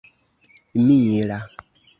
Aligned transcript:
mila 0.85 1.37